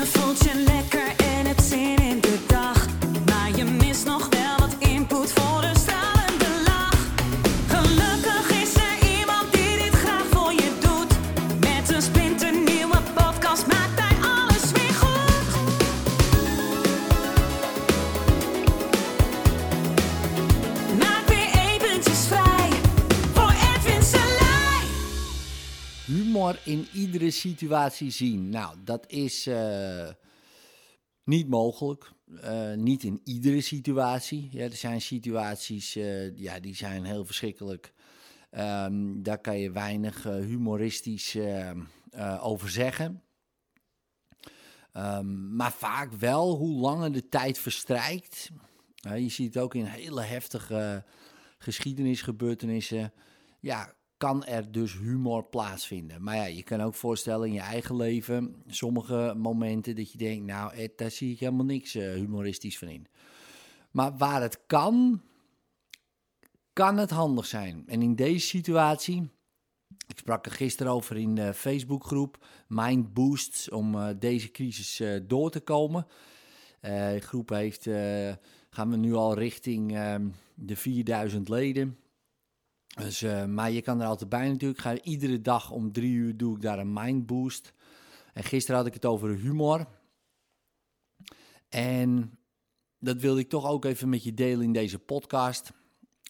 [0.00, 0.99] Je voelt
[26.64, 28.48] In iedere situatie zien.
[28.48, 30.08] Nou, dat is eh,
[31.24, 32.12] niet mogelijk.
[32.40, 34.48] Eh, niet in iedere situatie.
[34.52, 37.92] Ja, er zijn situaties eh, ja, die zijn heel verschrikkelijk.
[38.50, 41.38] Ehm, daar kan je weinig humoristisch
[42.40, 43.22] over zeggen.
[44.92, 48.50] Ehm, maar vaak wel, hoe langer de tijd verstrijkt.
[48.94, 51.04] je ziet het ook in hele heftige
[51.58, 53.12] geschiedenisgebeurtenissen.
[53.60, 56.22] Ja, kan er dus humor plaatsvinden.
[56.22, 60.46] Maar ja, je kan ook voorstellen in je eigen leven, sommige momenten dat je denkt,
[60.46, 63.06] nou Ed, daar zie ik helemaal niks eh, humoristisch van in.
[63.90, 65.22] Maar waar het kan,
[66.72, 67.82] kan het handig zijn.
[67.86, 69.30] En in deze situatie,
[70.06, 75.20] ik sprak er gisteren over in de Facebookgroep Mind Boosts om eh, deze crisis eh,
[75.26, 76.06] door te komen.
[76.80, 78.32] Eh, de groep heeft, eh,
[78.70, 81.98] gaan we nu al richting ehm, de 4000 leden.
[82.98, 84.80] Dus, eh, maar je kan er altijd bij natuurlijk.
[84.80, 87.72] Ga iedere dag om drie uur doe ik daar een mind boost.
[88.32, 89.86] En gisteren had ik het over humor.
[91.68, 92.38] En
[92.98, 95.72] dat wilde ik toch ook even met je delen in deze podcast.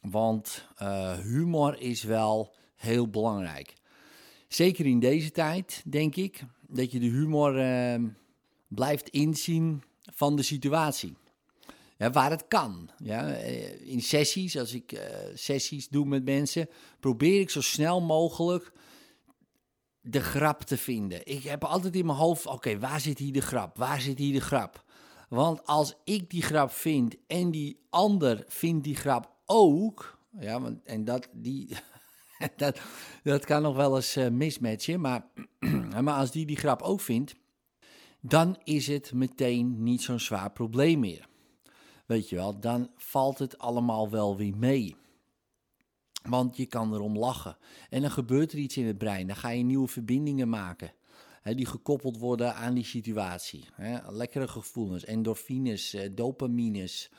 [0.03, 3.75] Want eh, humor is wel heel belangrijk.
[4.49, 8.03] Zeker in deze tijd, denk ik, dat je de humor eh,
[8.69, 11.17] blijft inzien van de situatie.
[12.01, 12.91] Ja, waar het kan.
[12.97, 16.69] Ja, eh, in sessies, als ik eh, sessies doe met mensen,
[17.01, 18.73] probeer ik zo snel mogelijk
[20.01, 21.27] de grap te vinden.
[21.27, 23.77] Ik heb altijd in mijn hoofd, oké, waar zit hier de grap?
[23.77, 24.85] Waar zit hier de grap?
[25.29, 30.83] Want als ik die grap vind en die ander vindt die grap ook, ja, want,
[30.85, 31.77] en dat, die,
[32.57, 32.81] dat,
[33.23, 35.27] dat kan nog wel eens eh, mismatchen, maar,
[36.03, 37.35] maar als die die grap ook vindt,
[38.21, 41.29] dan is het meteen niet zo'n zwaar probleem meer.
[42.11, 44.97] Weet je wel, dan valt het allemaal wel weer mee.
[46.23, 47.57] Want je kan erom lachen.
[47.91, 49.27] En dan gebeurt er iets in het brein.
[49.27, 50.93] Dan ga je nieuwe verbindingen maken.
[51.43, 53.65] Die gekoppeld worden aan die situatie.
[53.73, 54.13] Hè.
[54.13, 57.11] Lekkere gevoelens, endorfines, eh, dopamines,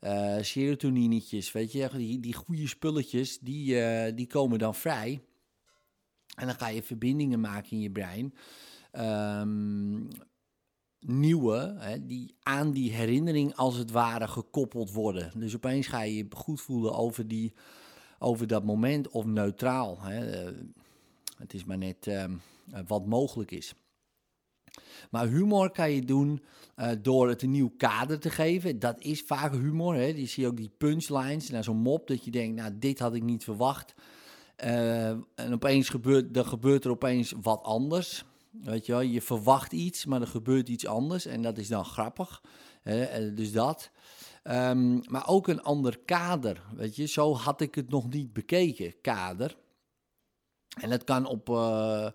[0.00, 1.52] eh serotoninetjes.
[1.52, 5.20] Weet je, die, die goede spulletjes, die, eh, die komen dan vrij.
[6.36, 8.34] En dan ga je verbindingen maken in je brein.
[8.90, 10.02] Ehm,
[11.00, 15.32] nieuwe, hè, die aan die herinnering als het ware gekoppeld worden.
[15.36, 17.52] Dus opeens ga je je goed voelen over, die,
[18.18, 20.00] over dat moment of neutraal.
[20.00, 20.30] Hè.
[20.30, 20.52] Eh,
[21.38, 22.34] Het is maar net ehm,
[22.72, 23.74] eh, wat mogelijk is.
[25.10, 26.42] Maar humor kan je doen
[26.74, 28.78] eh, door het een nieuw kader te geven.
[28.78, 29.94] Dat is vaak humor.
[29.94, 30.04] Hè.
[30.04, 33.22] Je ziet ook die punchlines, naar zo'n mop, dat je denkt, nou, dit had ik
[33.22, 33.94] niet verwacht.
[34.56, 38.24] En opeens gebeurt, gebeurt er opeens wat anders.
[38.50, 41.26] Weet je je verwacht iets, maar er gebeurt iets anders.
[41.26, 42.42] En dat is dan grappig.
[43.34, 43.90] Dus dat.
[44.42, 46.62] Ehm, maar ook een ander kader.
[46.74, 49.56] Weet je, zo had ik het nog niet bekeken, kader.
[50.80, 52.06] En dat kan op eh,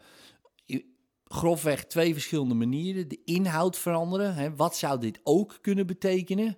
[1.26, 3.08] grofweg twee verschillende manieren.
[3.08, 4.36] De inhoud veranderen.
[4.36, 6.58] Hè, wat zou dit ook kunnen betekenen?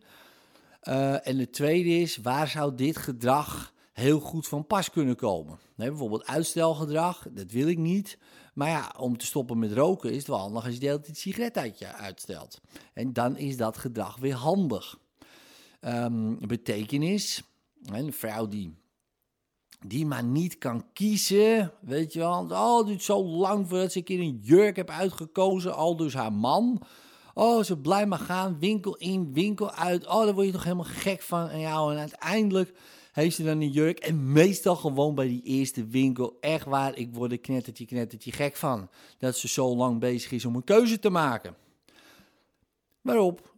[0.79, 5.59] Eh, en de tweede is, waar zou dit gedrag heel goed van pas kunnen komen?
[5.75, 8.17] Bijvoorbeeld uitstelgedrag, dat wil ik niet.
[8.53, 10.99] Maar ja, om te stoppen met roken is het wel handig als je de hele
[10.99, 12.61] tijd sigaret uit je uitstelt.
[12.93, 14.99] En dan is dat gedrag weer handig.
[15.79, 17.43] Ehm, betekenis,
[17.83, 18.75] een vrouw die,
[19.85, 22.47] die maar niet kan kiezen, weet je wel.
[22.49, 26.13] Oh, het duurt zo lang voordat ze een keer een jurk heb uitgekozen, al dus
[26.13, 26.81] haar man.
[27.33, 30.07] Oh, ze blij maar gaan, winkel in, winkel uit.
[30.07, 31.59] Oh, daar word je toch helemaal gek van.
[31.59, 32.73] Ja, en uiteindelijk
[33.23, 33.99] heeft ze dan een jurk.
[33.99, 36.37] En meestal gewoon bij die eerste winkel.
[36.39, 38.89] Echt waar, ik word er knettertje, knettertje gek van.
[39.17, 41.55] Dat ze zo lang bezig is om een keuze te maken.
[43.01, 43.55] Waarop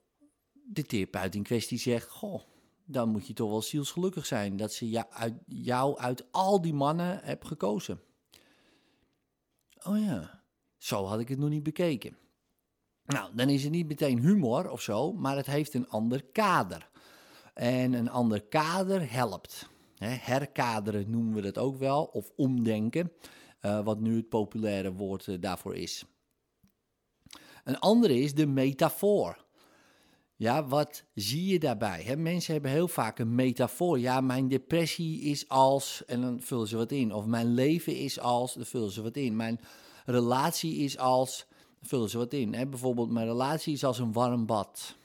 [0.51, 2.41] de therapeut in kwestie zegt: Goh,
[2.85, 6.73] dan moet je toch wel zielsgelukkig zijn dat ze jou uit, jou uit al die
[6.73, 8.01] mannen hebt gekozen.
[9.83, 10.43] Oh ja,
[10.77, 12.17] zo had ik het nog niet bekeken.
[13.05, 16.88] Nou, dan is het niet meteen humor of zo, maar het heeft een ander kader.
[17.59, 19.69] En een ander kader helpt.
[20.03, 23.11] Herkaderen noemen we dat ook wel, of omdenken,
[23.59, 26.05] eh, wat nu het populaire woord eh, daarvoor is.
[27.63, 29.45] Een andere is de metafoor.
[30.35, 32.01] Ja, wat zie je daarbij?
[32.01, 33.99] Hè, mensen hebben heel vaak een metafoor.
[33.99, 37.13] Ja, mijn depressie is als, en dan vullen ze wat in.
[37.13, 39.35] Of mijn leven is als, dan vullen ze wat in.
[39.35, 39.59] Mijn
[40.05, 41.47] relatie is als,
[41.81, 42.53] vullen ze wat in.
[42.53, 42.67] Hè?
[42.67, 44.95] Bijvoorbeeld, mijn relatie is als een warm bad.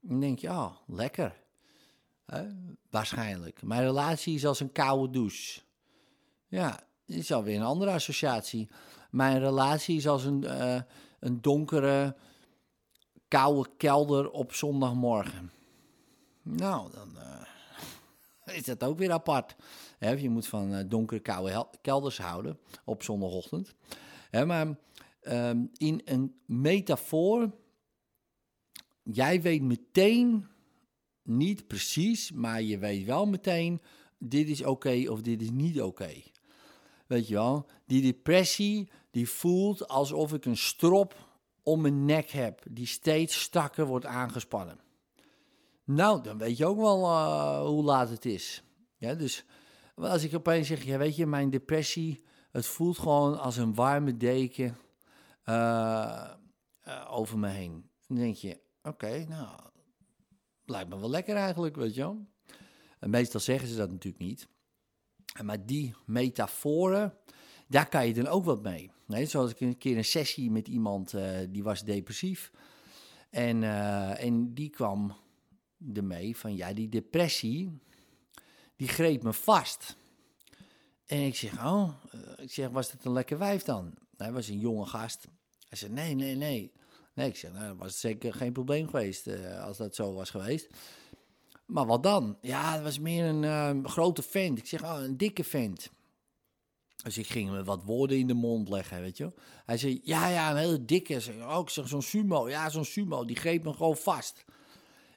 [0.00, 1.42] Dan denk je, oh, lekker.
[2.90, 3.62] Waarschijnlijk.
[3.62, 5.60] Mijn relatie is als een koude douche.
[6.46, 6.70] Ja,
[7.06, 8.68] dat is alweer een andere associatie.
[9.10, 10.80] Mijn relatie is als een, eh,
[11.20, 12.16] een donkere,
[13.28, 15.52] koude kelder op zondagmorgen.
[16.42, 19.56] Nou, dan eh, is dat ook weer apart.
[19.98, 23.74] Hè, je moet van eh, donkere, koude kelders houden op zondagochtend.
[24.30, 24.78] Maar
[25.20, 27.50] ehm, in een metafoor,
[29.02, 30.48] jij weet meteen,
[31.24, 33.80] niet precies, maar je weet wel meteen,
[34.18, 36.12] dit is oké of dit is niet oké.
[37.06, 41.32] Weet je wel, die depressie, die voelt alsof ik een strop
[41.62, 44.78] om mijn nek heb, die steeds strakker wordt aangespannen.
[45.84, 48.62] Nou, dan weet je ook wel uh, hoe laat het is.
[48.96, 49.44] Ja, dus
[49.94, 54.16] als ik opeens zeg, ja, weet je, mijn depressie, het voelt gewoon als een warme
[54.16, 54.76] deken
[55.44, 56.30] uh,
[56.88, 57.90] uh, over me heen.
[58.06, 59.58] Dan denk je, oké, nou,
[60.66, 62.26] lijkt me wel lekker eigenlijk, weet je wel.
[62.98, 64.48] En meestal zeggen ze dat natuurlijk niet.
[65.42, 67.14] Maar die metaforen,
[67.68, 68.90] daar kan je dan ook wat mee.
[69.06, 72.50] Nee, zoals ik een keer een sessie met iemand, uh, die was depressief.
[73.30, 75.16] En, uh, en die kwam
[75.94, 77.78] ermee van, ja, die depressie,
[78.76, 79.96] die greep me vast.
[81.06, 83.94] En ik zeg, oh, uh, ik zeg, was het een lekker wijf dan?
[84.16, 85.28] Hij was een jonge gast.
[85.68, 86.72] Hij zei, nee, nee, nee.
[87.14, 89.28] Nee, ik zeg, nou, dat was zeker geen probleem geweest
[89.60, 90.68] als dat zo was geweest.
[91.66, 92.38] Maar wat dan?
[92.40, 94.58] Ja, het was meer een uh, grote vent.
[94.58, 95.90] Ik zeg, oh, een dikke vent.
[97.02, 99.32] Dus ik ging hem wat woorden in de mond leggen, weet je
[99.64, 101.14] Hij zei, ja, ja, een hele dikke.
[101.14, 101.20] Ik
[101.70, 102.48] zeg, zo'n sumo.
[102.48, 104.44] Ja, zo'n sumo, die greep me gewoon vast.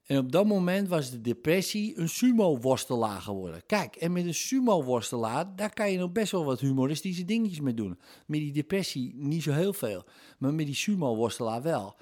[0.08, 3.66] En op dat moment was de depressie een sumo-worstelaar geworden.
[3.66, 7.74] Kijk, en met een sumo-worstelaar, daar kan je nog best wel wat humoristische dingetjes mee
[7.74, 8.00] doen.
[8.26, 10.04] Met die depressie niet zo heel veel,
[10.38, 11.96] maar met die sumo-worstelaar wel.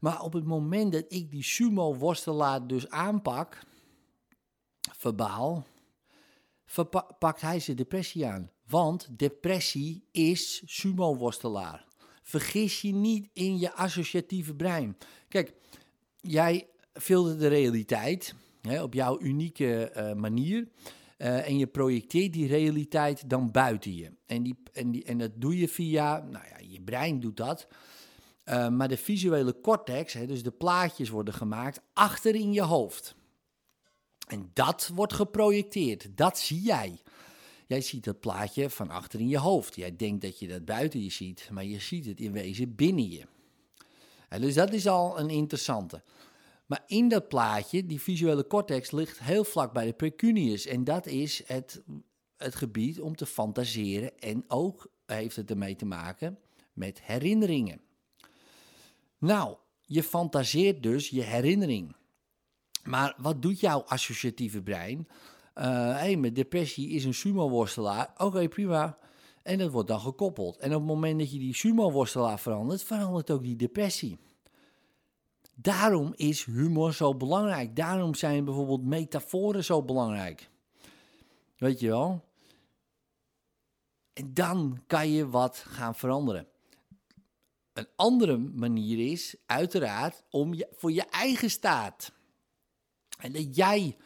[0.00, 3.62] Maar op het moment dat ik die sumo-worstelaar dus aanpak,
[4.96, 5.66] verbaal,
[7.18, 8.50] pakt hij zijn depressie aan.
[8.66, 11.86] Want depressie is sumo-worstelaar.
[12.22, 14.96] Vergis je niet in je associatieve brein.
[15.28, 15.54] Kijk,
[16.20, 16.68] jij
[17.00, 20.68] filtert de realiteit hè, op jouw unieke uh, manier.
[21.18, 24.12] Uh, en je projecteert die realiteit dan buiten je.
[24.26, 27.68] En, die, en, die, en dat doe je via, nou ja, je brein doet dat.
[28.44, 33.14] Uh, maar de visuele cortex, hè, dus de plaatjes worden gemaakt achter in je hoofd.
[34.26, 37.00] En dat wordt geprojecteerd, dat zie jij.
[37.66, 39.76] Jij ziet dat plaatje van achter in je hoofd.
[39.76, 43.10] Jij denkt dat je dat buiten je ziet, maar je ziet het in wezen binnen
[43.10, 43.26] je.
[44.28, 46.02] En dus dat is al een interessante.
[46.70, 50.66] Maar in dat plaatje, die visuele cortex, ligt heel vlak bij de precuneus.
[50.66, 51.82] En dat is het,
[52.36, 54.18] het gebied om te fantaseren.
[54.18, 56.38] En ook heeft het ermee te maken
[56.72, 57.80] met herinneringen.
[59.18, 61.96] Nou, je fantaseert dus je herinnering.
[62.84, 65.08] Maar wat doet jouw associatieve brein?
[65.54, 65.64] Uh,
[65.96, 68.12] hey, met depressie is een sumo-worstelaar.
[68.16, 68.98] Oké, prima.
[69.42, 70.56] En dat wordt dan gekoppeld.
[70.56, 74.18] En op het moment dat je die sumo-worstelaar verandert, verandert ook die depressie.
[75.62, 77.76] Daarom is humor zo belangrijk.
[77.76, 80.50] Daarom zijn bijvoorbeeld metaforen zo belangrijk.
[81.56, 82.24] Weet je wel?
[84.12, 86.46] En dan kan je wat gaan veranderen.
[87.72, 92.12] Een andere manier is uiteraard om voor je eigen staat.
[93.18, 93.96] En dat jij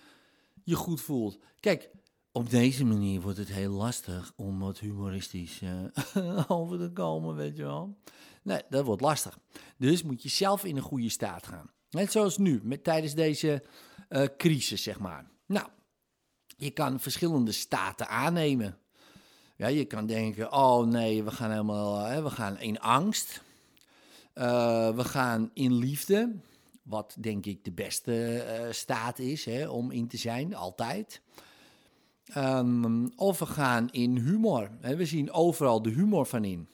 [0.64, 1.38] je goed voelt.
[1.60, 1.90] Kijk,
[2.32, 7.56] op deze manier wordt het heel lastig om wat humoristisch uh, over te komen, weet
[7.56, 7.96] je wel.
[8.44, 9.38] Nee, dat wordt lastig.
[9.76, 11.70] Dus moet je zelf in een goede staat gaan.
[11.90, 13.64] Net zoals nu, met, tijdens deze
[14.08, 15.30] uh, crisis, zeg maar.
[15.46, 15.66] Nou,
[16.56, 18.78] je kan verschillende staten aannemen.
[19.56, 23.42] Ja, je kan denken, oh nee, we gaan helemaal, hè, we gaan in angst.
[24.34, 26.34] Uh, we gaan in liefde.
[26.82, 31.20] Wat denk ik de beste uh, staat is hè, om in te zijn, altijd.
[32.36, 34.70] Um, of we gaan in humor.
[34.80, 34.96] Hè.
[34.96, 36.68] We zien overal de humor van in.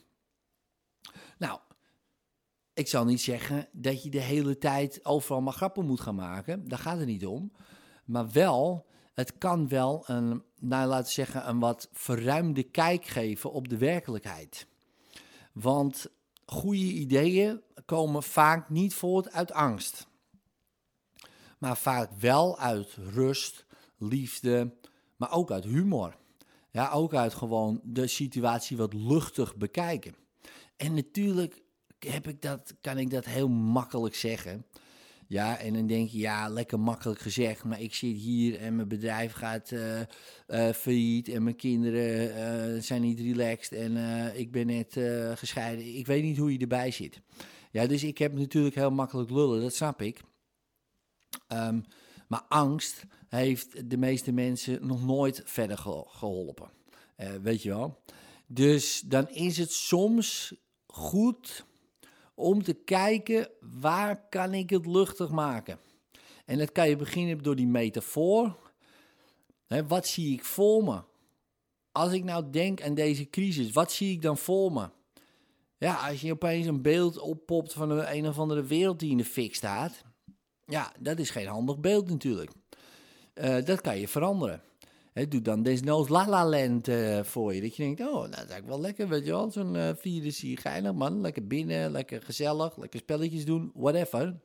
[1.41, 1.59] Nou,
[2.75, 6.69] ik zal niet zeggen dat je de hele tijd overal maar grappen moet gaan maken.
[6.69, 7.53] Daar gaat het niet om.
[8.05, 13.69] Maar wel, het kan wel een, nou laten zeggen, een wat verruimde kijk geven op
[13.69, 14.67] de werkelijkheid.
[15.53, 16.07] Want
[16.45, 20.07] goede ideeën komen vaak niet voort uit angst.
[21.59, 23.67] Maar vaak wel uit rust,
[23.99, 24.75] liefde,
[25.17, 26.17] maar ook uit humor.
[26.71, 30.20] Ja, ook uit gewoon de situatie wat luchtig bekijken.
[30.81, 31.63] En natuurlijk
[31.99, 34.67] heb ik dat, kan ik dat heel makkelijk zeggen.
[35.27, 38.89] Ja, en dan denk je, ja, lekker makkelijk gezegd, maar ik zit hier en mijn
[38.89, 40.01] bedrijf gaat uh,
[40.73, 43.97] failliet en mijn kinderen uh, zijn niet relaxed en
[44.37, 44.97] ik ben net
[45.39, 45.97] gescheiden.
[45.97, 47.21] Ik weet niet hoe je erbij zit.
[47.71, 50.21] Ja, dus ik heb natuurlijk heel makkelijk lullen, dat snap ik.
[51.49, 51.85] Um,
[52.29, 56.71] maar angst heeft de meeste mensen nog nooit verder geholpen.
[57.43, 58.03] weet je wel?
[58.47, 60.55] Dus dan is het soms
[60.93, 61.67] goed
[62.35, 63.49] om te kijken
[63.81, 65.79] waar kan ik het luchtig maken.
[66.45, 68.57] En dat kan je beginnen door die metafoor.
[69.87, 71.03] wat zie ik voor me?
[71.93, 74.89] Als ik nou denk aan deze crisis, wat zie ik dan voor me?
[75.79, 79.17] Ja, als je opeens een beeld oppopt van een, een of andere wereld die in
[79.17, 80.05] de fik staat.
[80.67, 82.51] Ja, dat is geen handig beeld natuurlijk.
[83.35, 84.63] Uh, dat kan je veranderen.
[85.13, 87.61] He, doe dan desnoods La La uh, voor je.
[87.61, 89.51] Dat je denkt, oh, nou, dat is eigenlijk wel lekker, weet je wel.
[89.51, 91.21] Zo'n uh, vierde zie geinig, man.
[91.21, 94.41] Lekker binnen, lekker gezellig, lekker spelletjes doen, whatever.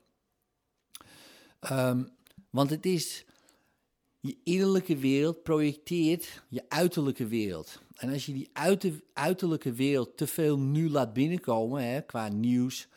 [1.71, 2.09] Um,
[2.49, 3.25] want het is,
[4.19, 7.79] je innerlijke wereld projecteert je uiterlijke wereld.
[7.95, 12.87] En als je die uiter, uiterlijke wereld te veel nu laat binnenkomen, hè, qua nieuws,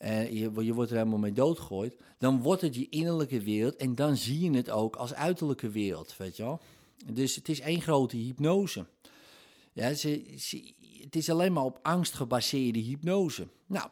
[0.00, 3.94] uh, je, je wordt er helemaal mee doodgegooid, dan wordt het je innerlijke wereld en
[3.94, 6.60] dan zie je het ook als uiterlijke wereld, weet je wel.
[7.10, 8.86] Dus het is één grote hypnose.
[9.72, 10.22] Ja, ze,
[11.00, 13.48] het is alleen maar op angst gebaseerde hypnose.
[13.66, 13.88] Nou,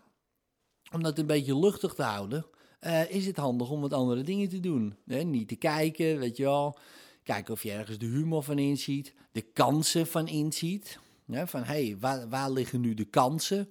[0.93, 2.47] om dat een beetje luchtig te houden,
[2.81, 4.97] uh, is het handig om wat andere dingen te doen.
[5.05, 6.79] niet te kijken, weet je wel.
[7.23, 10.99] Kijken of je ergens de humor van inziet, de kansen van inziet.
[11.33, 13.69] Van hé, hey, waar, waar liggen nu de kansen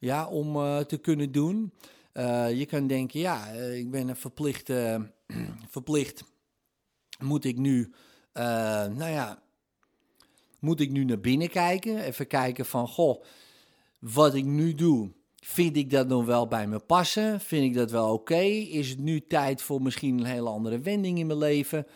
[0.00, 1.72] ja, om uh, te kunnen doen?
[2.12, 4.72] Uh, je kan denken, ja, ik ben verplicht,
[5.76, 6.24] verplicht
[7.18, 7.92] moet ik nu
[8.36, 8.42] uh,
[8.96, 9.42] nou ja,
[10.58, 11.98] moet ik nu naar binnen kijken?
[11.98, 13.24] Even kijken van, goh,
[13.98, 17.40] wat ik nu doe, vind ik dat nog wel bij me passen?
[17.40, 18.42] Vind ik dat wel oké?
[18.70, 21.86] Is het nu tijd voor misschien een hele andere wending in mijn leven?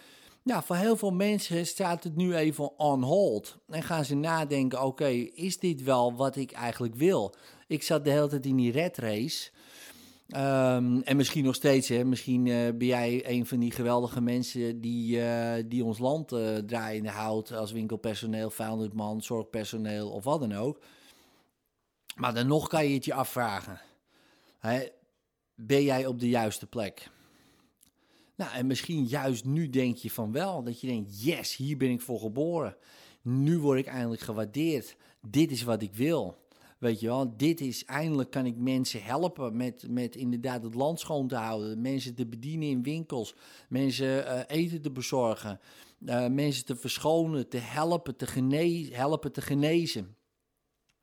[0.43, 3.57] Nou, voor heel veel mensen staat het nu even on hold.
[3.69, 7.35] En gaan ze nadenken, oké, is dit wel wat ik eigenlijk wil?
[7.67, 9.51] Ik zat de hele tijd in die red race.
[10.37, 14.81] Um, en misschien nog steeds, hè, misschien uh, ben jij een van die geweldige mensen
[14.81, 20.53] die, uh, die ons land uh, draaiende houdt als winkelpersoneel, vuilnisman, zorgpersoneel of wat dan
[20.53, 20.81] ook.
[22.17, 23.81] Maar dan nog kan je het je afvragen.
[25.55, 27.11] Ben jij op de juiste plek?
[28.37, 31.91] Nou, en misschien juist nu denk je van wel, dat je denkt, yes, hier ben
[31.91, 32.77] ik voor geboren.
[33.23, 34.97] Nu word ik eindelijk gewaardeerd.
[35.21, 36.49] Dit is wat ik wil.
[36.81, 41.01] Weet je wel, dit is eindelijk kan ik mensen helpen met, met inderdaad het land
[41.01, 41.81] schoon te houden.
[41.81, 43.35] Mensen te bedienen in winkels.
[43.69, 45.61] Mensen uh, eten te bezorgen.
[46.07, 50.17] Uh, mensen te verschonen, te helpen, te genezen, helpen te genezen.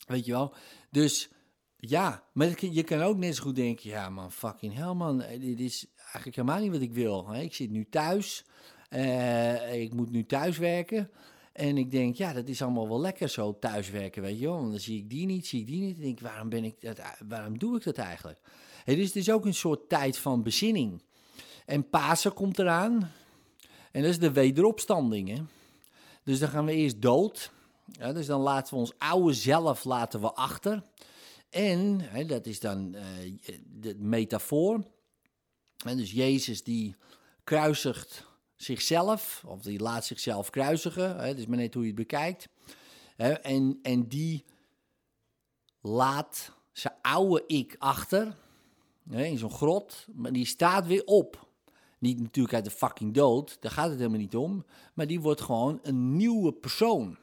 [0.07, 0.53] Weet je wel?
[0.89, 1.29] Dus
[1.75, 5.21] ja, maar je kan ook net zo goed denken: ja, man, fucking hell, man.
[5.21, 7.33] Eh, dit is eigenlijk helemaal niet wat ik wil.
[7.33, 8.45] Ik zit nu thuis.
[9.71, 11.09] Ik moet nu thuis werken.
[11.57, 14.55] En ik denk, ja, dat is allemaal wel lekker zo thuiswerken, weet je wel.
[14.55, 15.95] Want dan zie ik die niet, zie ik die niet.
[15.95, 18.39] En denk, waarom, ben ik dat, waarom doe ik dat eigenlijk?
[18.85, 21.03] Dus het is ook een soort tijd van bezinning.
[21.65, 23.11] En Pasen komt eraan.
[23.91, 25.43] En dat is de wederopstanding, hè.
[26.23, 27.51] Dus dan gaan we eerst dood.
[28.13, 30.83] Dus dan laten we ons oude zelf laten we achter.
[31.49, 33.01] En, hè, dat is dan uh,
[33.65, 34.83] de metafoor.
[35.85, 36.95] En dus Jezus die
[37.43, 42.49] kruisigt zichzelf, of die laat zichzelf kruisigen, hè, dus maar net hoe je het bekijkt.
[43.15, 44.45] Hè, en, en die
[45.81, 48.35] laat zijn oude ik achter,
[49.09, 51.45] hè, in zo'n grot, maar die staat weer op.
[51.99, 55.41] Niet natuurlijk uit de fucking dood, daar gaat het helemaal niet om, maar die wordt
[55.41, 57.17] gewoon een nieuwe persoon.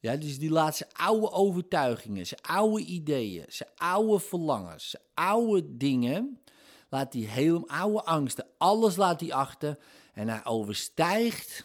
[0.00, 5.76] Ja, dus die laat zijn oude overtuigingen, zijn oude ideeën, zijn oude verlangens, zijn oude
[5.76, 6.40] dingen,
[6.88, 9.78] laat die hele oude angsten, alles laat hij achter
[10.12, 11.64] en hij overstijgt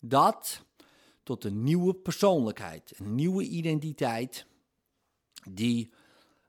[0.00, 0.64] dat
[1.22, 4.46] tot een nieuwe persoonlijkheid, een nieuwe identiteit
[5.50, 5.92] die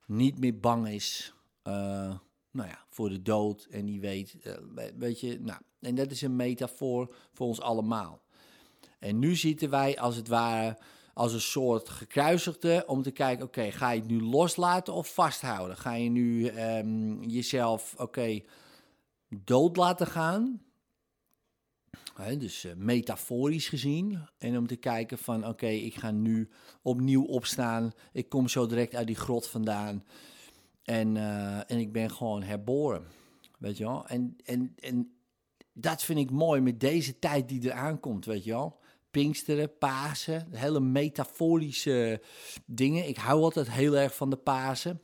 [0.06, 2.14] niet meer bang is uh,
[2.50, 4.54] nou ja, voor de dood en die weet, uh,
[4.96, 8.22] weet je, nou, en dat is een metafoor voor ons allemaal.
[8.98, 10.78] En nu zitten wij als het ware
[11.14, 15.76] als een soort gekruisigde om te kijken, oké, ga je het nu loslaten of vasthouden?
[15.76, 18.40] Ga je nu um, jezelf, oké,
[19.28, 20.63] dood laten gaan?
[22.38, 24.28] Dus uh, metaforisch gezien.
[24.38, 26.48] En om te kijken van oké, ik ga nu
[26.82, 27.92] opnieuw opstaan.
[28.12, 30.04] Ik kom zo direct uit die grot vandaan.
[30.82, 33.04] En, uh, en ik ben gewoon herboren.
[33.58, 34.06] Weet je wel?
[34.06, 35.14] En, en, en
[35.72, 38.80] dat vind ik mooi met deze tijd die eraan komt, weet je wel?
[39.10, 42.22] Pinksteren, Pasen, hele metaforische
[42.66, 43.08] dingen.
[43.08, 45.00] Ik hou altijd heel erg van de Pasen.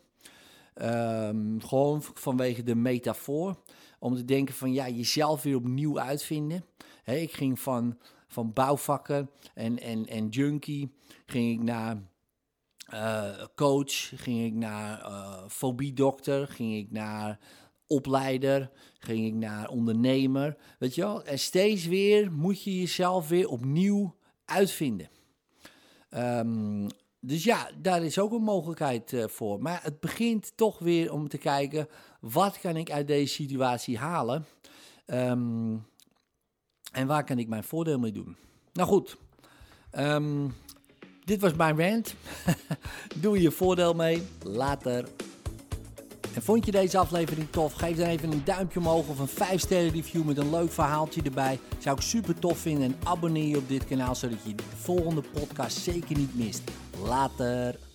[0.74, 3.56] Ehm, gewoon vanwege de metafoor.
[3.98, 6.64] Om te denken van ja, jezelf weer opnieuw uitvinden.
[7.04, 10.94] Ik ging van, van bouwvakker en, en, en junkie,
[11.26, 12.02] ging ik naar
[12.86, 17.38] eh, coach, ging ik naar uh, fobiedokter, ging ik naar
[17.86, 20.56] opleider, ging ik naar ondernemer.
[20.78, 21.24] Weet je wel?
[21.24, 25.08] En steeds weer moet je jezelf weer opnieuw uitvinden.
[26.10, 26.86] Um,
[27.20, 29.62] dus ja, daar is ook een mogelijkheid uh, voor.
[29.62, 31.88] Maar het begint toch weer om te kijken,
[32.20, 34.46] wat kan ik uit deze situatie halen?
[35.06, 35.86] Um,
[37.00, 38.36] en waar kan ik mijn voordeel mee doen?
[38.72, 39.16] Nou goed,
[39.98, 40.54] um,
[41.24, 42.14] dit was mijn rant.
[43.22, 44.22] Doe je voordeel mee.
[44.42, 45.08] Later.
[46.34, 47.72] En vond je deze aflevering tof?
[47.72, 51.22] Geef dan even een duimpje omhoog of een 5 sterren review met een leuk verhaaltje
[51.22, 51.58] erbij.
[51.78, 52.84] Zou ik super tof vinden.
[52.84, 56.62] En abonneer je op dit kanaal zodat je de volgende podcast zeker niet mist.
[57.02, 57.89] Later.